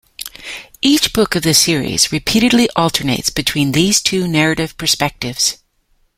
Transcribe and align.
Each 0.81 1.13
book 1.13 1.35
of 1.35 1.43
the 1.43 1.53
series 1.53 2.11
repeatedly 2.11 2.67
alternates 2.75 3.29
between 3.29 3.71
these 3.73 4.01
two 4.01 4.27
narrative 4.27 4.75
perspectives. 4.75 5.59